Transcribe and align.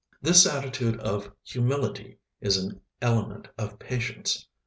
This 0.19 0.47
attitude 0.47 0.99
of 0.99 1.31
humility 1.43 2.17
is 2.39 2.57
an 2.57 2.81
element 3.03 3.49
of 3.55 3.77
patience. 3.77 4.47